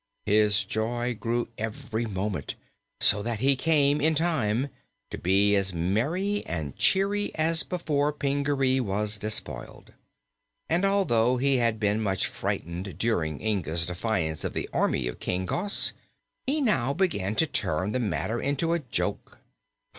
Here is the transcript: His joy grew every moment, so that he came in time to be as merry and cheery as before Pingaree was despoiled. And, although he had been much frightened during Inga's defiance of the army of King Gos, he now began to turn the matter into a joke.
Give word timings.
His 0.25 0.63
joy 0.65 1.13
grew 1.13 1.49
every 1.59 2.07
moment, 2.07 2.55
so 2.99 3.21
that 3.21 3.37
he 3.39 3.55
came 3.55 4.01
in 4.01 4.15
time 4.15 4.69
to 5.11 5.19
be 5.19 5.55
as 5.55 5.75
merry 5.75 6.43
and 6.47 6.75
cheery 6.75 7.31
as 7.35 7.61
before 7.61 8.11
Pingaree 8.11 8.79
was 8.79 9.19
despoiled. 9.19 9.93
And, 10.67 10.85
although 10.85 11.37
he 11.37 11.57
had 11.57 11.79
been 11.79 12.01
much 12.01 12.25
frightened 12.25 12.97
during 12.97 13.41
Inga's 13.41 13.85
defiance 13.85 14.43
of 14.43 14.53
the 14.53 14.67
army 14.73 15.07
of 15.07 15.19
King 15.19 15.45
Gos, 15.45 15.93
he 16.47 16.61
now 16.61 16.93
began 16.95 17.35
to 17.35 17.45
turn 17.45 17.91
the 17.91 17.99
matter 17.99 18.41
into 18.41 18.73
a 18.73 18.79
joke. 18.79 19.37